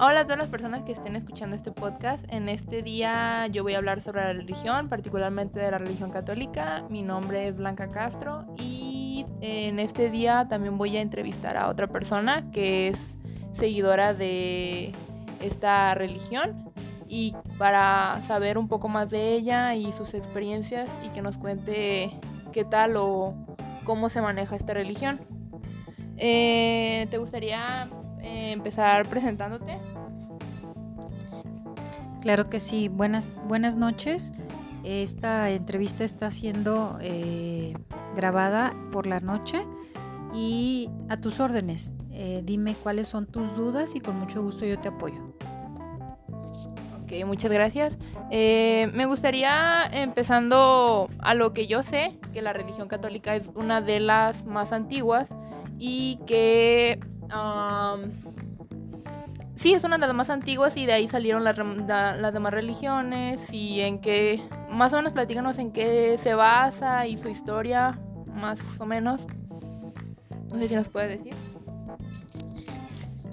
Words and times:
Hola 0.00 0.20
a 0.20 0.22
todas 0.22 0.38
las 0.38 0.46
personas 0.46 0.84
que 0.84 0.92
estén 0.92 1.16
escuchando 1.16 1.56
este 1.56 1.72
podcast. 1.72 2.24
En 2.28 2.48
este 2.48 2.82
día 2.82 3.48
yo 3.48 3.64
voy 3.64 3.74
a 3.74 3.78
hablar 3.78 4.00
sobre 4.00 4.22
la 4.22 4.32
religión, 4.32 4.88
particularmente 4.88 5.58
de 5.58 5.72
la 5.72 5.78
religión 5.78 6.12
católica. 6.12 6.84
Mi 6.88 7.02
nombre 7.02 7.48
es 7.48 7.56
Blanca 7.56 7.88
Castro 7.88 8.46
y 8.56 9.26
en 9.40 9.80
este 9.80 10.08
día 10.08 10.46
también 10.48 10.78
voy 10.78 10.96
a 10.96 11.00
entrevistar 11.00 11.56
a 11.56 11.68
otra 11.68 11.88
persona 11.88 12.48
que 12.52 12.88
es 12.88 12.98
seguidora 13.54 14.14
de 14.14 14.92
esta 15.40 15.94
religión 15.94 16.70
y 17.08 17.34
para 17.58 18.22
saber 18.28 18.56
un 18.56 18.68
poco 18.68 18.86
más 18.86 19.10
de 19.10 19.34
ella 19.34 19.74
y 19.74 19.92
sus 19.94 20.14
experiencias 20.14 20.88
y 21.04 21.08
que 21.08 21.22
nos 21.22 21.36
cuente 21.36 22.12
qué 22.52 22.64
tal 22.64 22.96
o 22.96 23.34
cómo 23.82 24.10
se 24.10 24.22
maneja 24.22 24.54
esta 24.54 24.74
religión. 24.74 25.18
Eh, 26.18 27.08
¿Te 27.10 27.18
gustaría 27.18 27.88
eh, 28.22 28.52
empezar 28.52 29.08
presentándote? 29.08 29.78
Claro 32.28 32.46
que 32.46 32.60
sí. 32.60 32.88
Buenas, 32.88 33.32
buenas 33.46 33.76
noches. 33.76 34.34
Esta 34.84 35.48
entrevista 35.48 36.04
está 36.04 36.30
siendo 36.30 36.98
eh, 37.00 37.72
grabada 38.14 38.76
por 38.92 39.06
la 39.06 39.18
noche 39.18 39.62
y 40.34 40.90
a 41.08 41.16
tus 41.16 41.40
órdenes. 41.40 41.94
Eh, 42.12 42.42
dime 42.44 42.76
cuáles 42.82 43.08
son 43.08 43.24
tus 43.24 43.56
dudas 43.56 43.96
y 43.96 44.00
con 44.00 44.18
mucho 44.18 44.42
gusto 44.42 44.66
yo 44.66 44.78
te 44.78 44.88
apoyo. 44.88 45.34
Ok, 47.02 47.24
muchas 47.24 47.50
gracias. 47.50 47.96
me 48.30 49.06
gustaría, 49.06 49.86
empezando 49.90 51.08
a 51.20 51.32
lo 51.32 51.54
que 51.54 51.66
yo 51.66 51.82
sé, 51.82 52.18
que 52.34 52.42
la 52.42 52.52
religión 52.52 52.88
católica 52.88 53.36
es 53.36 53.50
una 53.54 53.80
de 53.80 54.00
las 54.00 54.44
más 54.44 54.72
antiguas 54.72 55.30
y 55.78 56.18
que 56.26 57.00
sí, 59.58 59.74
es 59.74 59.84
una 59.84 59.98
de 59.98 60.06
las 60.06 60.14
más 60.14 60.30
antiguas 60.30 60.76
y 60.76 60.86
de 60.86 60.92
ahí 60.92 61.08
salieron 61.08 61.44
las, 61.44 61.56
demás 62.32 62.54
religiones 62.54 63.52
y 63.52 63.80
en 63.80 64.00
qué, 64.00 64.40
más 64.70 64.92
o 64.92 64.96
menos 64.96 65.12
platícanos 65.12 65.58
en 65.58 65.72
qué 65.72 66.16
se 66.22 66.34
basa 66.34 67.06
y 67.06 67.18
su 67.18 67.28
historia, 67.28 67.98
más 68.26 68.60
o 68.80 68.86
menos. 68.86 69.26
No 70.50 70.58
sé 70.58 70.68
si 70.68 70.74
nos 70.74 70.88
puede 70.88 71.18
decir. 71.18 71.34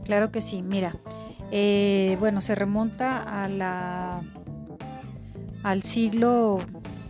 Claro 0.04 0.32
que 0.32 0.42
sí, 0.42 0.62
mira, 0.62 0.96
eh, 1.52 2.18
bueno, 2.20 2.42
se 2.42 2.56
remonta 2.56 3.44
a 3.44 3.48
la, 3.48 4.22
al 5.64 5.84
siglo 5.84 6.60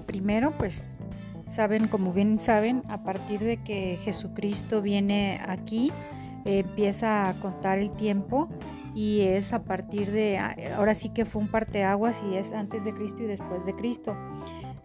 primero, 0.05 0.51
pues 0.57 0.97
saben, 1.47 1.87
como 1.87 2.13
bien 2.13 2.39
saben, 2.39 2.83
a 2.89 3.03
partir 3.03 3.39
de 3.39 3.63
que 3.63 3.97
Jesucristo 4.03 4.81
viene 4.81 5.41
aquí, 5.45 5.91
empieza 6.45 7.27
a 7.29 7.33
contar 7.33 7.79
el 7.79 7.91
tiempo 7.91 8.49
y 8.95 9.21
es 9.21 9.51
a 9.51 9.63
partir 9.65 10.09
de, 10.11 10.39
ahora 10.39 10.95
sí 10.95 11.09
que 11.09 11.25
fue 11.25 11.41
un 11.41 11.49
parteaguas 11.49 12.23
y 12.31 12.35
es 12.35 12.53
antes 12.53 12.85
de 12.85 12.93
Cristo 12.93 13.23
y 13.23 13.25
después 13.25 13.65
de 13.65 13.75
Cristo. 13.75 14.15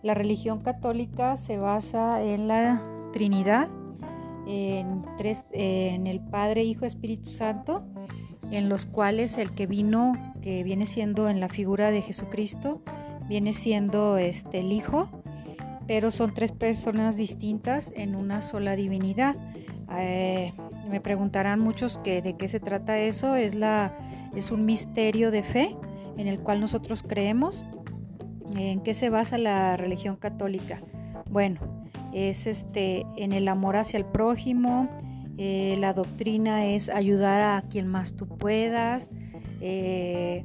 La 0.03 0.15
religión 0.15 0.61
católica 0.61 1.37
se 1.37 1.59
basa 1.59 2.21
en 2.21 2.49
la 2.49 2.83
Trinidad, 3.13 3.69
en, 4.49 5.03
tres, 5.17 5.45
en 5.53 6.09
el 6.09 6.21
Padre, 6.21 6.65
Hijo, 6.65 6.87
Espíritu 6.87 7.31
Santo, 7.31 7.85
en 8.51 8.69
los 8.69 8.85
cuales 8.85 9.39
el 9.39 9.53
que 9.53 9.69
vino, 9.69 10.13
que 10.43 10.65
viene 10.65 10.87
siendo 10.87 11.29
en 11.29 11.39
la 11.39 11.49
figura 11.49 11.93
de 11.93 12.03
Jesucristo, 12.03 12.83
viene 13.29 13.53
siendo 13.53 14.19
este, 14.19 14.59
el 14.59 14.73
Hijo, 14.73 15.09
pero 15.87 16.11
son 16.11 16.35
tres 16.35 16.51
personas 16.51 17.17
distintas 17.17 17.93
en 17.95 18.17
una 18.17 18.43
sola 18.43 18.75
divinidad. 18.75 19.37
Eh, 19.93 20.53
me 20.91 21.01
preguntarán 21.01 21.61
muchos 21.61 21.99
que 21.99 22.21
de 22.21 22.37
qué 22.37 22.49
se 22.49 22.61
trata 22.61 22.99
eso. 22.99 23.37
Es, 23.37 23.55
la, 23.55 23.95
es 24.35 24.51
un 24.51 24.65
misterio 24.65 25.31
de 25.31 25.43
fe 25.43 25.77
en 26.17 26.27
el 26.27 26.41
cual 26.41 26.61
nosotros 26.61 27.03
creemos. 27.07 27.65
¿En 28.57 28.81
qué 28.81 28.95
se 28.95 29.11
basa 29.11 29.39
la 29.39 29.77
religión 29.77 30.17
católica? 30.17 30.83
Bueno, 31.31 31.61
es 32.13 32.47
este 32.47 33.07
en 33.17 33.33
el 33.33 33.49
amor 33.49 33.77
hacia 33.77 33.99
el 33.99 34.05
prójimo. 34.05 34.91
Eh, 35.39 35.77
la 35.79 35.93
doctrina 35.93 36.67
es 36.67 36.89
ayudar 36.89 37.41
a 37.41 37.63
quien 37.63 37.87
más 37.87 38.15
tú 38.15 38.27
puedas. 38.27 39.09
Eh, 39.61 40.45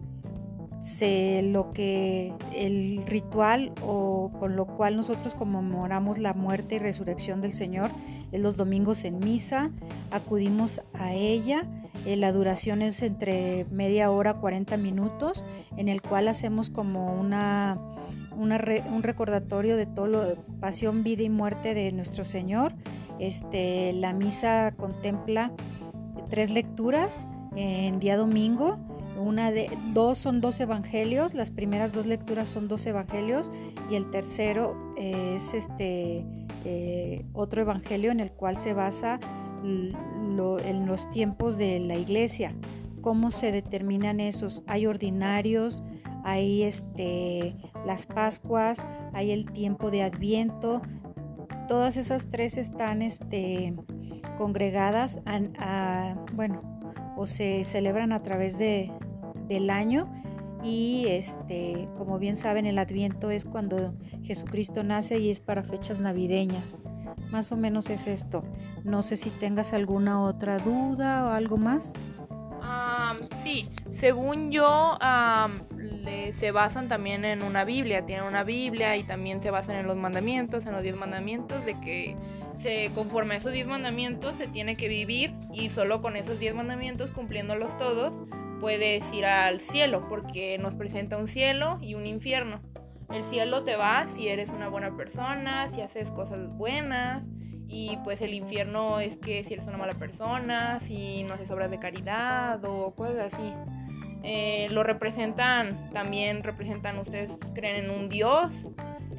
se, 0.85 1.41
lo 1.41 1.73
que 1.73 2.31
el 2.53 3.01
ritual 3.07 3.71
o 3.81 4.31
con 4.39 4.55
lo 4.55 4.67
cual 4.67 4.95
nosotros 4.95 5.33
conmemoramos 5.33 6.19
la 6.19 6.35
muerte 6.35 6.75
y 6.75 6.79
resurrección 6.79 7.41
del 7.41 7.53
Señor 7.53 7.89
es 8.31 8.39
los 8.39 8.55
domingos 8.55 9.03
en 9.03 9.17
misa, 9.17 9.71
acudimos 10.11 10.81
a 10.93 11.11
ella, 11.11 11.65
eh, 12.05 12.17
la 12.17 12.31
duración 12.31 12.83
es 12.83 13.01
entre 13.01 13.65
media 13.71 14.11
hora, 14.11 14.35
40 14.35 14.77
minutos, 14.77 15.43
en 15.75 15.89
el 15.89 16.03
cual 16.03 16.27
hacemos 16.27 16.69
como 16.69 17.19
una, 17.19 17.79
un 18.37 19.01
recordatorio 19.01 19.77
de 19.77 19.87
todo 19.87 20.05
lo 20.05 20.35
pasión, 20.59 21.01
vida 21.01 21.23
y 21.23 21.31
muerte 21.31 21.73
de 21.73 21.91
nuestro 21.93 22.25
Señor. 22.25 22.73
Este, 23.17 23.91
la 23.91 24.13
misa 24.13 24.75
contempla 24.77 25.51
tres 26.29 26.51
lecturas 26.51 27.25
en 27.55 27.99
día 27.99 28.17
domingo 28.17 28.77
una 29.17 29.51
de, 29.51 29.69
dos 29.93 30.17
son 30.17 30.41
dos 30.41 30.59
evangelios, 30.59 31.33
las 31.33 31.51
primeras 31.51 31.93
dos 31.93 32.05
lecturas 32.05 32.49
son 32.49 32.67
dos 32.67 32.85
evangelios 32.85 33.51
y 33.89 33.95
el 33.95 34.09
tercero 34.11 34.93
es 34.97 35.53
este 35.53 36.25
eh, 36.65 37.25
otro 37.33 37.61
evangelio 37.61 38.11
en 38.11 38.19
el 38.19 38.31
cual 38.31 38.57
se 38.57 38.73
basa 38.73 39.19
en 39.63 40.85
los 40.85 41.09
tiempos 41.09 41.57
de 41.57 41.79
la 41.79 41.95
iglesia, 41.95 42.53
cómo 43.01 43.31
se 43.31 43.51
determinan 43.51 44.19
esos. 44.19 44.63
Hay 44.67 44.85
ordinarios, 44.85 45.83
hay 46.23 46.63
este, 46.63 47.55
las 47.85 48.07
Pascuas, 48.07 48.83
hay 49.13 49.31
el 49.31 49.51
tiempo 49.51 49.91
de 49.91 50.03
Adviento. 50.03 50.81
Todas 51.67 51.97
esas 51.97 52.29
tres 52.29 52.57
están 52.57 53.01
este, 53.01 53.75
congregadas 54.37 55.19
bueno, 56.33 56.61
o 57.15 57.27
se 57.27 57.63
celebran 57.63 58.11
a 58.11 58.23
través 58.23 58.57
de, 58.57 58.91
del 59.47 59.69
año 59.69 60.07
y 60.65 61.05
este, 61.09 61.87
como 61.95 62.17
bien 62.17 62.35
saben, 62.35 62.65
el 62.65 62.79
Adviento 62.79 63.29
es 63.29 63.45
cuando 63.45 63.93
Jesucristo 64.23 64.83
nace 64.83 65.19
y 65.19 65.29
es 65.29 65.39
para 65.39 65.63
fechas 65.63 65.99
navideñas. 65.99 66.81
Más 67.29 67.51
o 67.51 67.57
menos 67.57 67.91
es 67.91 68.07
esto. 68.07 68.43
No 68.83 69.03
sé 69.03 69.15
si 69.15 69.29
tengas 69.29 69.73
alguna 69.73 70.23
otra 70.23 70.57
duda 70.57 71.25
o 71.25 71.29
algo 71.29 71.57
más. 71.57 71.93
sí, 73.43 73.69
según 73.93 74.51
yo, 74.51 74.97
se 76.33 76.51
basan 76.51 76.87
también 76.87 77.25
en 77.25 77.43
una 77.43 77.63
Biblia. 77.63 78.07
Tienen 78.07 78.25
una 78.25 78.43
Biblia 78.43 78.97
y 78.97 79.03
también 79.03 79.43
se 79.43 79.51
basan 79.51 79.75
en 79.75 79.85
los 79.85 79.97
mandamientos, 79.97 80.65
en 80.65 80.71
los 80.71 80.81
diez 80.81 80.95
mandamientos, 80.95 81.63
de 81.63 81.79
que 81.79 82.17
se, 82.59 82.91
conforme 82.95 83.35
a 83.35 83.37
esos 83.37 83.53
diez 83.53 83.67
mandamientos 83.67 84.35
se 84.37 84.47
tiene 84.47 84.77
que 84.77 84.87
vivir 84.87 85.35
y 85.53 85.69
solo 85.69 86.01
con 86.01 86.15
esos 86.15 86.39
diez 86.39 86.55
mandamientos, 86.55 87.11
cumpliéndolos 87.11 87.77
todos, 87.77 88.15
puedes 88.65 89.03
ir 89.13 89.25
al 89.25 89.59
cielo, 89.59 90.07
porque 90.09 90.57
nos 90.57 90.73
presenta 90.73 91.17
un 91.17 91.27
cielo 91.27 91.77
y 91.83 91.93
un 91.93 92.07
infierno. 92.07 92.61
El 93.13 93.23
cielo 93.25 93.63
te 93.63 93.75
va 93.75 94.07
si 94.07 94.27
eres 94.27 94.49
una 94.49 94.69
buena 94.69 94.97
persona, 94.97 95.69
si 95.69 95.81
haces 95.81 96.09
cosas 96.09 96.47
buenas, 96.47 97.21
y 97.67 97.95
pues 98.03 98.23
el 98.23 98.33
infierno 98.33 98.99
es 98.99 99.17
que 99.17 99.43
si 99.43 99.53
eres 99.53 99.67
una 99.67 99.77
mala 99.77 99.93
persona, 99.93 100.79
si 100.79 101.21
no 101.25 101.35
haces 101.35 101.51
obras 101.51 101.69
de 101.69 101.77
caridad 101.77 102.65
o 102.65 102.95
cosas 102.95 103.31
así. 103.31 103.53
Eh, 104.23 104.67
lo 104.71 104.81
representan, 104.81 105.91
también 105.93 106.41
representan, 106.41 106.97
ustedes 106.97 107.37
creen 107.53 107.85
en 107.85 107.91
un 107.91 108.09
Dios, 108.09 108.51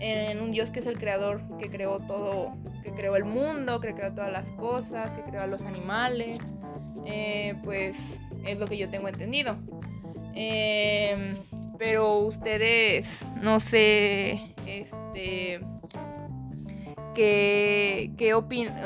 en 0.01 0.41
un 0.41 0.51
Dios 0.51 0.73
que 0.73 0.81
es 0.81 0.87
el 0.87 0.99
creador, 0.99 1.41
que 1.57 1.71
creó 1.71 2.01
todo, 2.01 2.57
que 2.83 2.91
creó 2.91 3.15
el 3.15 3.25
mundo, 3.25 3.81
que 3.81 3.95
creó 3.95 4.13
todas 4.13 4.33
las 4.33 4.51
cosas, 4.51 5.13
que 5.13 5.23
creó 5.23 5.43
a 5.43 5.47
los 5.47 5.63
animales. 5.63 6.41
Eh, 7.05 7.55
pues 7.63 7.97
es 8.47 8.59
lo 8.59 8.67
que 8.67 8.77
yo 8.77 8.89
tengo 8.89 9.09
entendido. 9.09 9.57
Em, 10.35 11.35
pero 11.79 12.19
ustedes, 12.19 13.25
no 13.41 13.61
sé, 13.61 14.55
este, 14.67 15.61
¿qué, 17.15 18.13
qué 18.17 18.33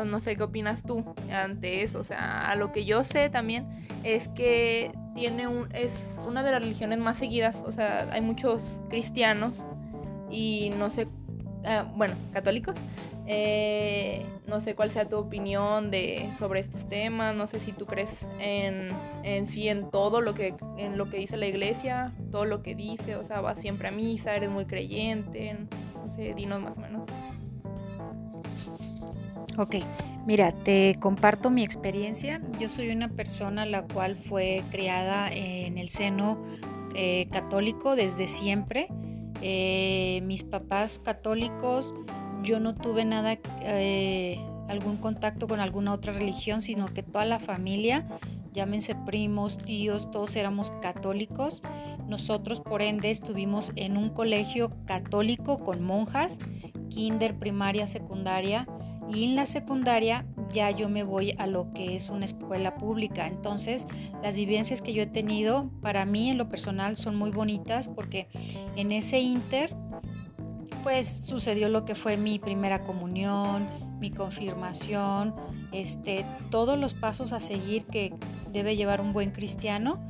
no 0.07 0.21
sé 0.21 0.37
qué 0.37 0.43
opinas 0.43 0.83
tú 0.83 1.05
ante 1.31 1.83
eso. 1.83 2.01
O 2.01 2.05
sea, 2.05 2.49
a 2.49 2.57
lo 2.57 2.73
que 2.73 2.85
yo 2.85 3.03
sé 3.03 3.29
también 3.29 3.67
es 4.05 4.29
que 4.29 4.93
tiene 5.15 5.49
un, 5.49 5.69
es 5.75 6.19
una 6.27 6.43
de 6.43 6.53
las 6.53 6.63
religiones 6.63 6.99
más 6.99 7.19
seguidas. 7.19 7.63
O 7.67 7.73
sea, 7.73 8.09
hay 8.13 8.21
muchos 8.21 8.61
cristianos 8.89 9.53
y 10.31 10.71
no 10.71 10.91
sé, 10.91 11.09
ah, 11.65 11.87
bueno, 11.97 12.15
católicos 12.33 12.75
eh, 13.27 14.27
no 14.49 14.61
sé 14.61 14.75
cuál 14.75 14.91
sea 14.91 15.09
tu 15.09 15.17
opinión 15.17 15.91
de, 15.93 16.29
sobre 16.39 16.61
estos 16.61 16.89
temas, 16.89 17.35
no 17.35 17.47
sé 17.47 17.61
si 17.61 17.73
tú 17.73 17.87
crees 17.87 18.09
en, 18.41 19.47
sí 19.47 19.69
en 19.69 19.89
todo 19.91 20.21
lo 20.21 20.35
que, 20.35 20.55
en 20.79 20.99
lo 20.99 21.09
que 21.09 21.19
dice 21.19 21.37
la 21.37 21.47
iglesia, 21.47 22.13
todo 22.33 22.45
lo 22.45 22.63
que 22.63 22.75
dice, 22.75 23.15
o 23.15 23.25
sea, 23.25 23.41
vas 23.41 23.61
siempre 23.61 23.87
a 23.87 23.93
misa, 23.93 24.35
eres 24.35 24.51
muy 24.51 24.65
creyente, 24.65 25.57
no 25.95 26.11
sé, 26.11 26.35
dinos 26.35 26.61
más 26.61 26.77
o 26.77 26.81
menos. 26.81 27.03
Ok, 29.57 29.77
Mira, 30.27 30.53
te 30.53 30.97
comparto 31.01 31.51
mi 31.51 31.65
experiencia. 31.65 32.43
Yo 32.59 32.69
soy 32.69 32.91
una 32.91 33.09
persona 33.09 33.65
la 33.65 33.83
cual 33.83 34.17
fue 34.17 34.63
criada 34.71 35.33
en 35.33 35.79
el 35.79 35.89
seno 35.89 36.39
eh, 36.95 37.27
católico 37.31 37.97
desde 37.97 38.29
siempre. 38.29 38.89
Eh, 39.43 40.21
mis 40.25 40.45
papás 40.45 40.99
católicos, 40.99 41.95
yo 42.43 42.61
no 42.61 42.75
tuve 42.75 43.05
nada, 43.05 43.39
eh, 43.63 44.39
algún 44.69 44.97
contacto 44.97 45.49
con 45.49 45.61
alguna 45.61 45.93
otra 45.93 46.13
religión, 46.13 46.63
sino 46.63 46.93
que 46.93 47.03
toda 47.03 47.25
la 47.25 47.39
familia, 47.39 48.07
llámense 48.53 48.95
primos, 48.95 49.59
tíos, 49.59 50.11
todos 50.11 50.37
éramos 50.37 50.71
católicos. 50.83 51.63
Nosotros, 52.09 52.61
por 52.61 52.83
ende, 52.83 53.11
estuvimos 53.11 53.73
en 53.77 53.97
un 53.97 54.11
colegio 54.11 54.73
católico 54.87 55.59
con 55.59 55.83
monjas, 55.83 56.39
kinder, 56.89 57.39
primaria, 57.39 57.87
secundaria 57.87 58.67
y 59.13 59.25
en 59.25 59.37
la 59.37 59.47
secundaria 59.47 60.27
ya 60.53 60.71
yo 60.71 60.89
me 60.89 61.03
voy 61.03 61.35
a 61.39 61.47
lo 61.47 61.73
que 61.73 61.97
es 61.97 62.09
una 62.09 62.25
escuela 62.25 62.75
pública. 62.77 63.27
Entonces, 63.27 63.87
las 64.23 64.37
vivencias 64.37 64.83
que 64.83 64.93
yo 64.93 65.03
he 65.03 65.07
tenido 65.07 65.71
para 65.81 66.05
mí 66.05 66.31
en 66.31 66.39
lo 66.39 66.49
personal 66.49 66.97
son 66.97 67.17
muy 67.17 67.31
bonitas 67.31 67.89
porque 67.89 68.29
en 68.77 68.93
ese 68.93 69.21
inter 69.21 69.75
pues 70.83 71.27
sucedió 71.27 71.69
lo 71.69 71.85
que 71.85 71.95
fue 71.95 72.17
mi 72.17 72.39
primera 72.39 72.83
comunión, 72.85 73.69
mi 73.99 74.11
confirmación, 74.11 75.35
este 75.73 76.25
todos 76.51 76.79
los 76.79 76.95
pasos 76.95 77.33
a 77.33 77.41
seguir 77.41 77.85
que 77.87 78.15
debe 78.51 78.77
llevar 78.77 79.01
un 79.01 79.13
buen 79.13 79.31
cristiano 79.31 80.10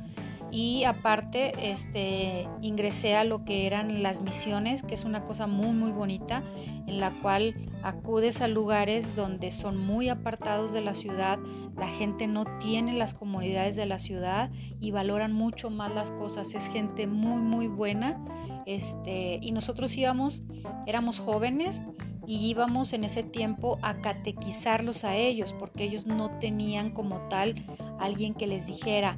y 0.51 0.83
aparte 0.83 1.71
este 1.71 2.47
ingresé 2.61 3.15
a 3.15 3.23
lo 3.23 3.45
que 3.45 3.65
eran 3.65 4.03
las 4.03 4.21
misiones 4.21 4.83
que 4.83 4.95
es 4.95 5.05
una 5.05 5.23
cosa 5.23 5.47
muy 5.47 5.71
muy 5.71 5.91
bonita 5.91 6.43
en 6.57 6.99
la 6.99 7.11
cual 7.21 7.55
acudes 7.83 8.41
a 8.41 8.47
lugares 8.47 9.15
donde 9.15 9.51
son 9.51 9.77
muy 9.77 10.09
apartados 10.09 10.73
de 10.73 10.81
la 10.81 10.93
ciudad 10.93 11.39
la 11.77 11.87
gente 11.87 12.27
no 12.27 12.45
tiene 12.59 12.93
las 12.93 13.13
comunidades 13.13 13.75
de 13.75 13.85
la 13.85 13.99
ciudad 13.99 14.51
y 14.79 14.91
valoran 14.91 15.33
mucho 15.33 15.69
más 15.69 15.93
las 15.93 16.11
cosas. 16.11 16.53
Es 16.53 16.67
gente 16.67 17.07
muy 17.07 17.41
muy 17.41 17.67
buena 17.67 18.23
este 18.65 19.39
y 19.41 19.51
nosotros 19.51 19.95
íbamos 19.95 20.43
éramos 20.85 21.19
jóvenes 21.19 21.81
y 22.27 22.47
íbamos 22.47 22.93
en 22.93 23.03
ese 23.03 23.23
tiempo 23.23 23.79
a 23.81 23.95
catequizarlos 23.95 25.03
a 25.03 25.15
ellos 25.15 25.53
porque 25.53 25.83
ellos 25.83 26.05
no 26.05 26.37
tenían 26.39 26.91
como 26.91 27.27
tal 27.29 27.55
alguien 27.99 28.33
que 28.33 28.47
les 28.47 28.67
dijera 28.67 29.17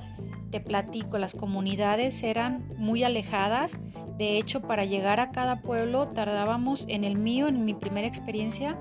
te 0.54 0.60
platico, 0.60 1.18
las 1.18 1.34
comunidades 1.34 2.22
eran 2.22 2.64
muy 2.78 3.04
alejadas. 3.04 3.80
De 4.20 4.38
hecho, 4.38 4.62
para 4.62 4.86
llegar 4.86 5.20
a 5.20 5.32
cada 5.32 5.62
pueblo 5.62 6.10
tardábamos, 6.10 6.86
en 6.90 7.04
el 7.04 7.18
mío, 7.18 7.48
en 7.48 7.66
mi 7.66 7.74
primera 7.74 8.06
experiencia, 8.06 8.78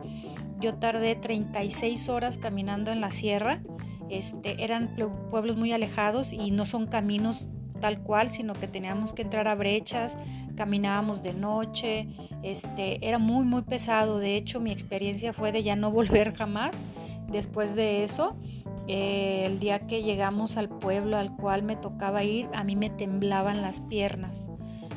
yo 0.61 0.75
tardé 0.75 1.15
36 1.15 2.11
horas 2.11 2.37
caminando 2.37 2.91
en 2.91 3.01
la 3.01 3.11
sierra. 3.11 3.63
Este, 4.11 4.63
eran 4.63 4.95
pueblos 5.31 5.57
muy 5.57 5.73
alejados 5.73 6.35
y 6.35 6.51
no 6.51 6.67
son 6.67 6.87
caminos 6.87 7.49
tal 7.81 8.03
cual, 8.03 8.29
sino 8.29 8.53
que 8.53 8.69
teníamos 8.69 9.15
que 9.15 9.23
entrar 9.23 9.49
a 9.49 9.55
brechas, 9.55 10.19
caminábamos 10.55 11.23
de 11.23 11.33
noche, 11.33 12.07
este, 12.43 12.99
era 13.09 13.19
muy 13.19 13.47
muy 13.47 13.63
pesado, 13.63 14.19
de 14.19 14.37
hecho 14.37 14.61
mi 14.61 14.73
experiencia 14.73 15.33
fue 15.33 15.53
de 15.53 15.63
ya 15.63 15.75
no 15.75 15.91
volver 16.01 16.35
jamás 16.35 16.77
después 17.29 17.75
de 17.75 18.05
eso 18.05 18.37
eh, 18.89 19.45
el 19.47 19.61
día 19.61 19.87
que 19.87 20.03
llegamos 20.03 20.57
al 20.57 20.69
pueblo 20.69 21.17
al 21.17 21.37
cual 21.37 21.63
me 21.63 21.77
tocaba 21.77 22.25
ir, 22.25 22.49
a 22.55 22.65
mí 22.65 22.77
me 22.77 22.91
temblaban 22.91 23.63
las 23.63 23.81
piernas 23.81 24.49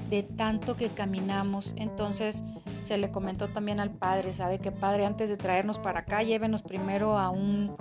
de 0.10 0.24
tanto 0.24 0.76
que 0.76 0.90
caminamos. 0.90 1.74
Entonces 1.78 2.44
se 2.80 2.98
le 2.98 3.12
comentó 3.12 3.48
también 3.48 3.80
al 3.80 3.92
padre, 3.92 4.34
¿sabe 4.34 4.60
qué 4.60 4.72
padre? 4.72 5.06
Antes 5.06 5.30
de 5.30 5.38
traernos 5.38 5.80
para 5.80 6.02
acá, 6.02 6.24
llévenos 6.24 6.62
primero 6.62 7.18
a 7.18 7.30
un 7.30 7.76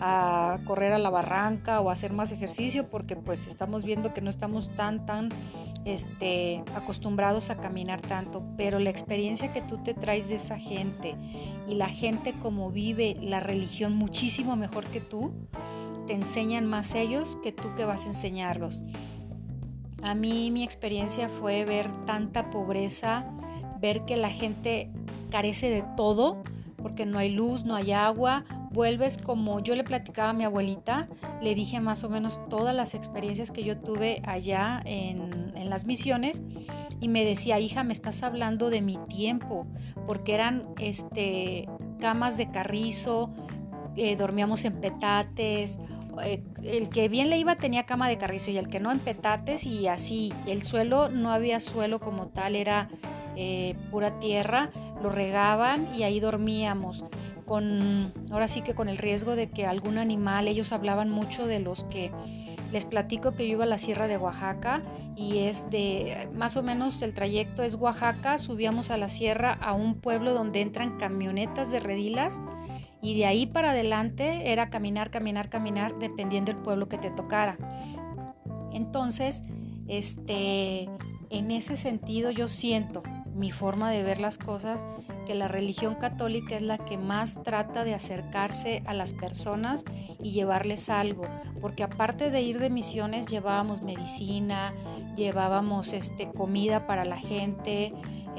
a 0.00 0.60
correr 0.64 0.92
a 0.92 0.98
la 0.98 1.10
barranca 1.10 1.80
o 1.80 1.90
a 1.90 1.92
hacer 1.92 2.12
más 2.12 2.30
ejercicio 2.30 2.88
porque 2.88 3.16
pues 3.16 3.48
estamos 3.48 3.82
viendo 3.82 4.14
que 4.14 4.20
no 4.20 4.30
estamos 4.30 4.70
tan 4.76 5.06
tan 5.06 5.30
este, 5.88 6.62
acostumbrados 6.74 7.50
a 7.50 7.56
caminar 7.56 8.00
tanto, 8.00 8.42
pero 8.56 8.78
la 8.78 8.90
experiencia 8.90 9.52
que 9.52 9.62
tú 9.62 9.78
te 9.78 9.94
traes 9.94 10.28
de 10.28 10.34
esa 10.34 10.58
gente 10.58 11.14
y 11.66 11.74
la 11.74 11.88
gente 11.88 12.34
como 12.34 12.70
vive 12.70 13.16
la 13.20 13.40
religión 13.40 13.94
muchísimo 13.94 14.54
mejor 14.56 14.84
que 14.86 15.00
tú, 15.00 15.32
te 16.06 16.14
enseñan 16.14 16.66
más 16.66 16.94
ellos 16.94 17.38
que 17.42 17.52
tú 17.52 17.74
que 17.76 17.84
vas 17.84 18.04
a 18.04 18.08
enseñarlos. 18.08 18.82
A 20.02 20.14
mí 20.14 20.50
mi 20.50 20.62
experiencia 20.62 21.28
fue 21.28 21.64
ver 21.64 21.90
tanta 22.06 22.50
pobreza, 22.50 23.26
ver 23.80 24.04
que 24.04 24.16
la 24.16 24.30
gente 24.30 24.90
carece 25.30 25.70
de 25.70 25.84
todo, 25.96 26.42
porque 26.76 27.06
no 27.06 27.18
hay 27.18 27.30
luz, 27.30 27.64
no 27.64 27.74
hay 27.74 27.92
agua, 27.92 28.44
vuelves 28.70 29.18
como 29.18 29.60
yo 29.60 29.74
le 29.74 29.84
platicaba 29.84 30.30
a 30.30 30.32
mi 30.32 30.44
abuelita, 30.44 31.08
le 31.42 31.54
dije 31.54 31.80
más 31.80 32.04
o 32.04 32.08
menos 32.08 32.40
todas 32.48 32.74
las 32.74 32.94
experiencias 32.94 33.50
que 33.50 33.64
yo 33.64 33.78
tuve 33.78 34.22
allá 34.24 34.80
en, 34.84 35.52
en 35.56 35.70
las 35.70 35.84
misiones 35.84 36.42
y 37.00 37.08
me 37.08 37.24
decía, 37.24 37.60
hija, 37.60 37.84
me 37.84 37.92
estás 37.92 38.22
hablando 38.22 38.70
de 38.70 38.80
mi 38.80 38.98
tiempo, 39.08 39.66
porque 40.06 40.34
eran 40.34 40.66
este, 40.78 41.68
camas 42.00 42.36
de 42.36 42.50
carrizo, 42.50 43.30
eh, 43.96 44.16
dormíamos 44.16 44.64
en 44.64 44.80
petates, 44.80 45.78
eh, 46.22 46.42
el 46.64 46.88
que 46.88 47.08
bien 47.08 47.30
le 47.30 47.38
iba 47.38 47.56
tenía 47.56 47.84
cama 47.84 48.08
de 48.08 48.18
carrizo 48.18 48.50
y 48.50 48.58
el 48.58 48.68
que 48.68 48.80
no 48.80 48.90
en 48.90 48.98
petates 48.98 49.64
y 49.64 49.86
así, 49.86 50.32
el 50.46 50.62
suelo 50.62 51.08
no 51.08 51.30
había 51.30 51.60
suelo 51.60 52.00
como 52.00 52.28
tal, 52.28 52.56
era 52.56 52.88
eh, 53.36 53.76
pura 53.90 54.18
tierra, 54.18 54.70
lo 55.02 55.10
regaban 55.10 55.94
y 55.94 56.02
ahí 56.02 56.18
dormíamos 56.18 57.04
con, 57.48 58.12
ahora 58.30 58.46
sí 58.46 58.60
que 58.60 58.74
con 58.74 58.88
el 58.88 58.98
riesgo 58.98 59.34
de 59.34 59.48
que 59.48 59.66
algún 59.66 59.96
animal, 59.96 60.46
ellos 60.46 60.70
hablaban 60.72 61.08
mucho 61.10 61.46
de 61.46 61.58
los 61.58 61.84
que 61.84 62.12
les 62.70 62.84
platico 62.84 63.32
que 63.32 63.48
yo 63.48 63.54
iba 63.54 63.64
a 63.64 63.66
la 63.66 63.78
Sierra 63.78 64.06
de 64.06 64.18
Oaxaca 64.18 64.82
y 65.16 65.38
es 65.38 65.68
de 65.70 66.28
más 66.34 66.58
o 66.58 66.62
menos 66.62 67.00
el 67.00 67.14
trayecto 67.14 67.62
es 67.62 67.74
Oaxaca, 67.74 68.36
subíamos 68.36 68.90
a 68.90 68.98
la 68.98 69.08
sierra 69.08 69.54
a 69.54 69.72
un 69.72 69.94
pueblo 69.94 70.34
donde 70.34 70.60
entran 70.60 70.98
camionetas 70.98 71.70
de 71.70 71.80
redilas 71.80 72.38
y 73.00 73.16
de 73.16 73.24
ahí 73.24 73.46
para 73.46 73.70
adelante 73.70 74.52
era 74.52 74.68
caminar, 74.68 75.10
caminar, 75.10 75.48
caminar 75.48 75.98
dependiendo 75.98 76.52
del 76.52 76.60
pueblo 76.60 76.88
que 76.88 76.98
te 76.98 77.10
tocara. 77.10 77.56
Entonces, 78.72 79.42
este, 79.86 80.88
en 81.30 81.50
ese 81.50 81.76
sentido 81.78 82.30
yo 82.30 82.48
siento 82.48 83.02
mi 83.38 83.52
forma 83.52 83.90
de 83.90 84.02
ver 84.02 84.18
las 84.18 84.36
cosas 84.36 84.84
que 85.26 85.34
la 85.34 85.46
religión 85.46 85.94
católica 85.94 86.56
es 86.56 86.62
la 86.62 86.78
que 86.78 86.98
más 86.98 87.42
trata 87.42 87.84
de 87.84 87.94
acercarse 87.94 88.82
a 88.86 88.94
las 88.94 89.12
personas 89.12 89.84
y 90.22 90.32
llevarles 90.32 90.88
algo, 90.88 91.22
porque 91.60 91.82
aparte 91.82 92.30
de 92.30 92.42
ir 92.42 92.58
de 92.58 92.70
misiones 92.70 93.26
llevábamos 93.26 93.82
medicina, 93.82 94.74
llevábamos 95.16 95.92
este 95.92 96.30
comida 96.30 96.86
para 96.86 97.04
la 97.04 97.18
gente, 97.18 97.92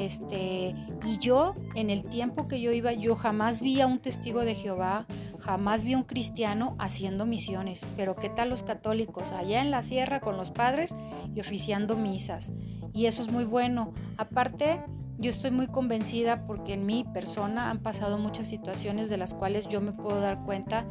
este 0.05 0.75
y 1.05 1.17
yo 1.19 1.55
en 1.75 1.89
el 1.89 2.03
tiempo 2.03 2.47
que 2.47 2.61
yo 2.61 2.71
iba 2.71 2.93
yo 2.93 3.15
jamás 3.15 3.61
vi 3.61 3.81
a 3.81 3.87
un 3.87 3.99
testigo 3.99 4.41
de 4.41 4.55
Jehová, 4.55 5.05
jamás 5.39 5.83
vi 5.83 5.93
a 5.93 5.97
un 5.97 6.03
cristiano 6.03 6.75
haciendo 6.79 7.25
misiones, 7.25 7.85
pero 7.95 8.15
qué 8.15 8.29
tal 8.29 8.49
los 8.49 8.63
católicos 8.63 9.31
allá 9.31 9.61
en 9.61 9.71
la 9.71 9.83
sierra 9.83 10.19
con 10.19 10.37
los 10.37 10.51
padres 10.51 10.95
y 11.35 11.39
oficiando 11.39 11.95
misas. 11.95 12.51
Y 12.93 13.05
eso 13.05 13.21
es 13.21 13.31
muy 13.31 13.45
bueno. 13.45 13.93
Aparte 14.17 14.81
yo 15.19 15.29
estoy 15.29 15.51
muy 15.51 15.67
convencida 15.67 16.45
porque 16.47 16.73
en 16.73 16.85
mi 16.85 17.03
persona 17.03 17.69
han 17.69 17.79
pasado 17.79 18.17
muchas 18.17 18.47
situaciones 18.47 19.09
de 19.09 19.17
las 19.17 19.33
cuales 19.33 19.67
yo 19.67 19.81
me 19.81 19.91
puedo 19.91 20.21
dar 20.21 20.45
cuenta 20.45 20.85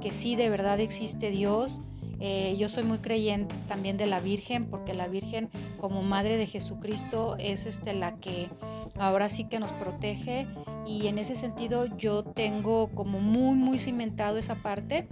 que 0.00 0.12
sí, 0.12 0.36
de 0.36 0.48
verdad 0.50 0.78
existe 0.78 1.30
Dios. 1.30 1.80
Eh, 2.24 2.54
yo 2.56 2.68
soy 2.68 2.84
muy 2.84 2.98
creyente 2.98 3.52
también 3.66 3.96
de 3.96 4.06
la 4.06 4.20
Virgen 4.20 4.66
porque 4.66 4.94
la 4.94 5.08
Virgen 5.08 5.50
como 5.76 6.02
Madre 6.02 6.36
de 6.36 6.46
Jesucristo 6.46 7.34
es 7.40 7.66
este, 7.66 7.94
la 7.94 8.14
que 8.14 8.48
ahora 8.96 9.28
sí 9.28 9.42
que 9.42 9.58
nos 9.58 9.72
protege. 9.72 10.46
Y 10.86 11.08
en 11.08 11.18
ese 11.18 11.34
sentido 11.34 11.86
yo 11.96 12.22
tengo 12.22 12.90
como 12.94 13.18
muy 13.18 13.56
muy 13.56 13.80
cimentado 13.80 14.38
esa 14.38 14.54
parte, 14.54 15.08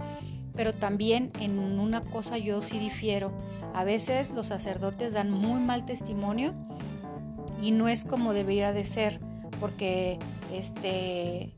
pero 0.55 0.73
también 0.73 1.31
en 1.41 1.59
una 1.59 1.99
cosa 1.99 2.37
yo 2.37 2.61
sí 2.61 2.79
difiero. 2.79 3.33
A 3.73 3.83
veces 3.83 4.31
los 4.31 4.47
sacerdotes 4.47 5.11
dan 5.11 5.31
muy 5.31 5.59
mal 5.59 5.85
testimonio 5.85 6.53
y 7.61 7.71
no 7.71 7.89
es 7.89 8.05
como 8.05 8.31
debería 8.31 8.71
de 8.71 8.85
ser 8.85 9.19
porque 9.59 10.17
este 10.53 11.51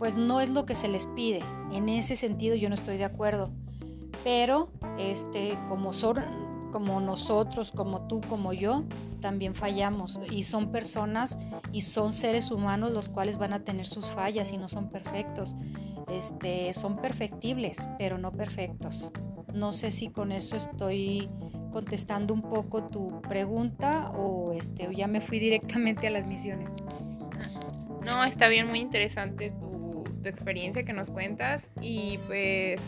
pues 0.00 0.16
no 0.16 0.40
es 0.40 0.48
lo 0.48 0.66
que 0.66 0.74
se 0.74 0.88
les 0.88 1.06
pide. 1.06 1.44
En 1.70 1.88
ese 1.88 2.16
sentido 2.16 2.56
yo 2.56 2.68
no 2.68 2.74
estoy 2.74 2.96
de 2.96 3.04
acuerdo 3.04 3.52
pero 4.24 4.70
este 4.98 5.58
como 5.68 5.92
son 5.92 6.16
como 6.72 7.00
nosotros 7.00 7.72
como 7.72 8.06
tú 8.06 8.20
como 8.28 8.52
yo 8.52 8.84
también 9.20 9.54
fallamos. 9.54 10.18
Y 10.30 10.44
son 10.44 10.72
personas 10.72 11.36
y 11.72 11.82
son 11.82 12.12
seres 12.12 12.50
humanos 12.50 12.92
los 12.92 13.08
cuales 13.08 13.38
van 13.38 13.52
a 13.52 13.64
tener 13.64 13.86
sus 13.86 14.06
fallas 14.06 14.52
y 14.52 14.56
no 14.56 14.68
son 14.68 14.88
perfectos. 14.88 15.54
Este 16.08 16.72
son 16.74 16.96
perfectibles 16.96 17.88
pero 17.98 18.18
no 18.18 18.32
perfectos. 18.32 19.12
No 19.54 19.72
sé 19.72 19.90
si 19.90 20.08
con 20.08 20.32
eso 20.32 20.56
estoy 20.56 21.28
contestando 21.72 22.34
un 22.34 22.42
poco 22.42 22.84
tu 22.84 23.20
pregunta 23.22 24.10
o 24.16 24.52
este 24.52 24.88
ya 24.94 25.06
me 25.06 25.20
fui 25.20 25.38
directamente 25.38 26.06
a 26.06 26.10
las 26.10 26.26
misiones. 26.26 26.68
No, 28.06 28.24
está 28.24 28.48
bien, 28.48 28.66
muy 28.66 28.80
interesante 28.80 29.50
tu, 29.50 30.04
tu 30.22 30.28
experiencia 30.28 30.84
que 30.84 30.92
nos 30.92 31.10
cuentas. 31.10 31.68
Y 31.80 32.18
pues 32.26 32.80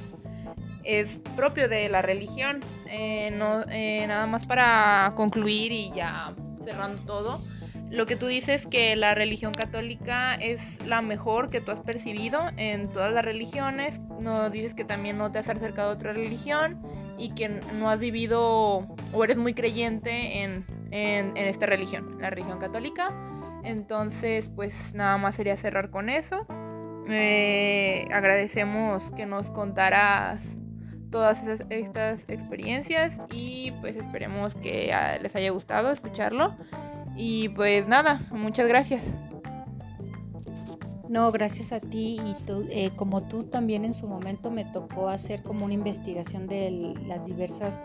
es 0.84 1.20
propio 1.36 1.68
de 1.68 1.88
la 1.88 2.02
religión. 2.02 2.60
Eh, 2.88 3.30
no, 3.32 3.62
eh, 3.70 4.04
nada 4.06 4.26
más 4.26 4.46
para 4.46 5.12
concluir 5.16 5.72
y 5.72 5.92
ya 5.92 6.34
cerrando 6.64 7.02
todo. 7.02 7.40
Lo 7.90 8.06
que 8.06 8.16
tú 8.16 8.26
dices 8.26 8.66
que 8.66 8.96
la 8.96 9.14
religión 9.14 9.52
católica 9.52 10.34
es 10.36 10.82
la 10.86 11.02
mejor 11.02 11.50
que 11.50 11.60
tú 11.60 11.72
has 11.72 11.80
percibido 11.80 12.40
en 12.56 12.90
todas 12.90 13.12
las 13.12 13.22
religiones. 13.22 14.00
No 14.18 14.48
dices 14.48 14.72
que 14.72 14.84
también 14.84 15.18
no 15.18 15.30
te 15.30 15.38
has 15.38 15.48
acercado 15.50 15.90
a 15.90 15.94
otra 15.94 16.14
religión 16.14 16.80
y 17.18 17.34
que 17.34 17.48
no 17.48 17.90
has 17.90 17.98
vivido 17.98 18.88
o 19.12 19.24
eres 19.24 19.36
muy 19.36 19.52
creyente 19.52 20.42
en, 20.42 20.64
en, 20.90 21.36
esta 21.36 21.66
religión, 21.66 22.16
la 22.18 22.30
religión 22.30 22.58
católica. 22.58 23.12
Entonces, 23.62 24.48
pues 24.56 24.74
nada 24.94 25.18
más 25.18 25.34
sería 25.34 25.58
cerrar 25.58 25.90
con 25.90 26.08
eso. 26.08 26.46
Eh, 27.08 28.06
agradecemos 28.10 29.02
que 29.16 29.26
nos 29.26 29.50
contaras 29.50 30.56
todas 31.12 31.38
estas 31.70 32.18
experiencias 32.28 33.16
y 33.30 33.70
pues 33.80 33.94
esperemos 33.94 34.56
que 34.56 34.92
les 35.22 35.36
haya 35.36 35.50
gustado 35.50 35.92
escucharlo. 35.92 36.56
Y 37.16 37.50
pues 37.50 37.86
nada, 37.86 38.22
muchas 38.32 38.66
gracias. 38.66 39.04
No, 41.08 41.30
gracias 41.30 41.72
a 41.72 41.80
ti 41.80 42.18
y 42.24 42.34
eh, 42.70 42.90
como 42.96 43.24
tú 43.24 43.44
también 43.44 43.84
en 43.84 43.92
su 43.92 44.08
momento 44.08 44.50
me 44.50 44.64
tocó 44.64 45.10
hacer 45.10 45.42
como 45.42 45.66
una 45.66 45.74
investigación 45.74 46.46
de 46.46 46.94
las 47.06 47.26
diversas, 47.26 47.82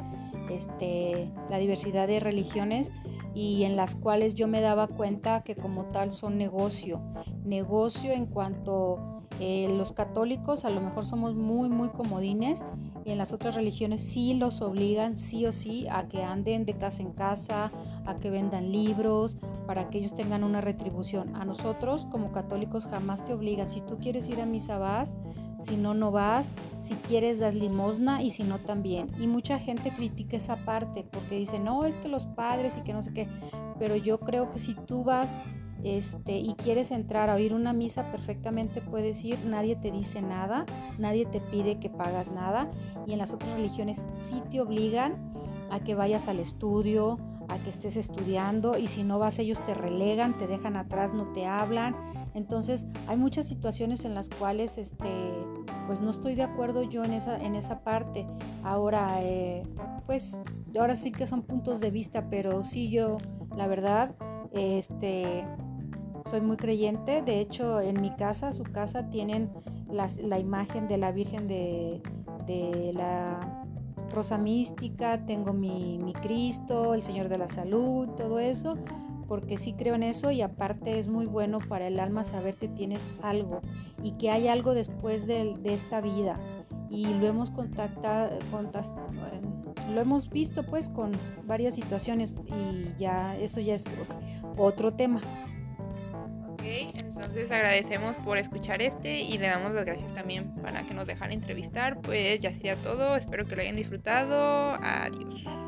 este, 0.50 1.30
la 1.50 1.58
diversidad 1.58 2.08
de 2.08 2.22
religiones 2.22 2.94
y 3.36 3.66
en 3.66 3.76
las 3.76 3.96
cuales 3.96 4.34
yo 4.36 4.48
me 4.48 4.62
daba 4.62 4.88
cuenta 4.88 5.44
que 5.44 5.58
como 5.58 5.84
tal 5.88 6.14
son 6.14 6.38
negocio, 6.38 7.02
negocio 7.44 8.14
en 8.14 8.28
cuanto 8.28 9.18
eh, 9.42 9.68
los 9.78 9.92
católicos 9.92 10.64
a 10.64 10.70
lo 10.70 10.80
mejor 10.80 11.06
somos 11.06 11.36
muy, 11.36 11.68
muy 11.68 11.90
comodines 11.90 12.64
y 13.08 13.12
en 13.12 13.18
las 13.18 13.32
otras 13.32 13.56
religiones 13.56 14.04
sí 14.04 14.34
los 14.34 14.62
obligan, 14.62 15.16
sí 15.16 15.46
o 15.46 15.54
sí, 15.54 15.88
a 15.90 16.10
que 16.10 16.24
anden 16.24 16.66
de 16.66 16.74
casa 16.74 17.02
en 17.02 17.14
casa, 17.14 17.72
a 18.06 18.18
que 18.18 18.30
vendan 18.30 18.74
libros, 18.74 19.38
para 19.66 19.90
que 19.90 20.00
ellos 20.00 20.14
tengan 20.14 20.44
una 20.44 20.60
retribución. 20.60 21.34
A 21.38 21.46
nosotros 21.46 22.06
como 22.12 22.34
católicos 22.34 22.86
jamás 22.86 23.24
te 23.24 23.32
obligan. 23.32 23.70
Si 23.70 23.80
tú 23.80 23.98
quieres 23.98 24.28
ir 24.28 24.42
a 24.42 24.46
misa 24.46 24.78
vas, 24.78 25.16
si 25.62 25.78
no, 25.78 25.94
no 25.94 26.12
vas, 26.12 26.52
si 26.82 26.96
quieres 26.96 27.40
das 27.40 27.56
limosna 27.56 28.22
y 28.22 28.30
si 28.30 28.44
no 28.44 28.60
también. 28.60 29.10
Y 29.18 29.28
mucha 29.28 29.58
gente 29.58 29.96
critica 29.96 30.36
esa 30.36 30.58
parte 30.58 31.06
porque 31.10 31.36
dice, 31.36 31.60
no, 31.60 31.86
es 31.86 31.96
que 31.96 32.10
los 32.10 32.26
padres 32.26 32.76
y 32.76 32.82
que 32.82 32.92
no 32.92 33.04
sé 33.04 33.14
qué, 33.14 33.30
pero 33.80 33.96
yo 33.96 34.20
creo 34.20 34.50
que 34.50 34.60
si 34.60 34.76
tú 34.76 35.06
vas 35.06 35.40
este, 35.84 36.38
y 36.38 36.56
quieres 36.56 36.92
entrar 36.92 37.30
a 37.30 37.36
oír 37.36 37.54
una 37.54 37.74
misa, 37.74 38.12
perfectamente 38.12 38.82
puedes 38.82 39.24
ir, 39.24 39.40
nadie 39.46 39.76
te 39.76 39.92
dice 39.92 40.22
nada, 40.22 40.66
nadie 40.98 41.26
te 41.26 41.40
pide 41.40 41.80
que 41.80 41.90
pagas 41.90 42.32
nada 42.32 42.70
y 43.06 43.14
en 43.14 43.20
las 43.20 43.34
otras 43.34 43.52
religiones 43.56 44.08
sí 44.16 44.42
te 44.50 44.62
obligan 44.62 45.34
a 45.70 45.80
que 45.80 45.96
vayas 45.96 46.28
al 46.28 46.40
estudio, 46.40 47.18
a 47.50 47.58
que 47.60 47.70
estés 47.70 47.96
estudiando 47.96 48.78
y 48.78 48.88
si 48.88 49.04
no 49.04 49.20
vas 49.20 49.40
ellos 49.40 49.62
te 49.66 49.74
relegan, 49.74 50.38
te 50.38 50.48
dejan 50.48 50.76
atrás, 50.76 51.14
no 51.14 51.32
te 51.34 51.46
hablan. 51.46 51.96
Entonces 52.34 52.86
hay 53.08 53.18
muchas 53.18 53.48
situaciones 53.48 54.06
en 54.06 54.14
las 54.14 54.30
cuales 54.30 54.78
este, 54.78 55.08
pues 55.88 56.02
no 56.02 56.12
estoy 56.12 56.36
de 56.36 56.44
acuerdo 56.44 56.84
yo 56.84 57.04
en 57.04 57.14
esa, 57.14 57.38
en 57.38 57.56
esa 57.56 57.84
parte. 57.84 58.28
Ahora, 58.64 59.20
eh, 59.22 59.64
pues 60.06 60.44
ahora 60.78 60.96
sí 60.96 61.12
que 61.12 61.28
son 61.28 61.42
puntos 61.44 61.80
de 61.80 61.92
vista, 61.92 62.30
pero 62.30 62.64
sí 62.66 62.90
yo, 62.90 63.18
la 63.56 63.68
verdad, 63.68 64.16
este, 64.52 65.46
soy 66.28 66.42
muy 66.42 66.58
creyente, 66.58 67.22
de 67.22 67.40
hecho 67.40 67.80
en 67.80 68.02
mi 68.02 68.12
casa, 68.16 68.52
su 68.52 68.64
casa, 68.64 69.10
tienen 69.10 69.50
la 69.90 70.40
imagen 70.40 70.88
de 70.88 70.98
la 70.98 71.12
Virgen 71.12 71.48
de, 71.48 72.02
la 72.94 73.66
Rosa 74.14 74.38
Mística, 74.38 75.26
tengo 75.26 75.54
mi, 75.54 76.14
Cristo, 76.22 76.94
el 76.94 77.04
Señor 77.04 77.30
de 77.30 77.38
la 77.38 77.48
Salud, 77.48 78.10
todo 78.10 78.40
eso, 78.40 78.76
porque 79.28 79.58
sí 79.58 79.74
creo 79.74 79.96
en 79.96 80.04
eso 80.04 80.32
y 80.32 80.42
aparte 80.42 81.00
es 81.00 81.08
muy 81.08 81.26
bueno 81.26 81.60
para 81.60 81.88
el 81.88 82.00
alma 82.00 82.24
saber 82.24 82.56
que 82.56 82.68
tienes 82.68 83.10
algo 83.22 83.62
y 84.04 84.12
que 84.14 84.30
hay 84.30 84.48
algo 84.48 84.74
después 84.74 85.28
de, 85.28 85.56
de 85.62 85.74
esta 85.74 86.02
vida. 86.02 86.40
Y 86.90 87.06
lo 87.06 87.28
hemos 87.28 87.52
contactado, 87.52 88.40
lo 89.94 90.02
hemos 90.02 90.30
visto 90.30 90.66
pues 90.66 90.90
con 90.90 91.12
varias 91.46 91.76
situaciones 91.76 92.36
y 92.46 92.98
ya 92.98 93.36
eso 93.38 93.60
ya 93.60 93.74
es 93.76 93.86
otro 94.58 94.94
tema. 94.94 95.22
Entonces 96.82 97.52
agradecemos 97.52 98.16
por 98.18 98.38
escuchar 98.38 98.82
este 98.82 99.20
y 99.20 99.38
le 99.38 99.48
damos 99.48 99.74
las 99.74 99.86
gracias 99.86 100.14
también 100.14 100.54
para 100.62 100.84
que 100.84 100.94
nos 100.94 101.08
dejaran 101.08 101.34
entrevistar. 101.34 102.00
Pues 102.02 102.40
ya 102.40 102.52
sería 102.52 102.76
todo, 102.78 103.16
espero 103.16 103.46
que 103.46 103.56
lo 103.56 103.62
hayan 103.62 103.76
disfrutado. 103.76 104.78
Adiós. 104.82 105.67